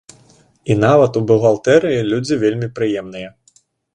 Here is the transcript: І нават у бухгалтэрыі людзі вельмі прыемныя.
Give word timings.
І 0.71 0.77
нават 0.83 1.19
у 1.19 1.23
бухгалтэрыі 1.31 2.01
людзі 2.11 2.39
вельмі 2.47 2.71
прыемныя. 2.79 3.29